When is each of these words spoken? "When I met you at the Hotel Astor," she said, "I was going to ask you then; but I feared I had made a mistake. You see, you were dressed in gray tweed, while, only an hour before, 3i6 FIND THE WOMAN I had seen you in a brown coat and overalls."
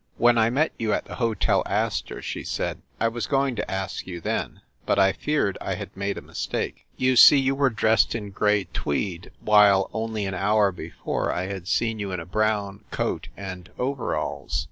"When 0.17 0.35
I 0.39 0.49
met 0.49 0.71
you 0.79 0.93
at 0.93 1.05
the 1.05 1.17
Hotel 1.17 1.61
Astor," 1.67 2.23
she 2.23 2.41
said, 2.43 2.81
"I 2.99 3.07
was 3.07 3.27
going 3.27 3.55
to 3.57 3.71
ask 3.71 4.07
you 4.07 4.19
then; 4.19 4.61
but 4.83 4.97
I 4.97 5.11
feared 5.13 5.59
I 5.61 5.75
had 5.75 5.95
made 5.95 6.17
a 6.17 6.23
mistake. 6.23 6.87
You 6.97 7.15
see, 7.15 7.37
you 7.37 7.53
were 7.53 7.69
dressed 7.69 8.15
in 8.15 8.31
gray 8.31 8.63
tweed, 8.63 9.29
while, 9.41 9.91
only 9.93 10.25
an 10.25 10.33
hour 10.33 10.71
before, 10.71 11.25
3i6 11.25 11.25
FIND 11.25 11.27
THE 11.27 11.33
WOMAN 11.37 11.49
I 11.49 11.53
had 11.53 11.67
seen 11.67 11.99
you 11.99 12.11
in 12.13 12.19
a 12.19 12.25
brown 12.25 12.83
coat 12.89 13.27
and 13.37 13.69
overalls." 13.77 14.59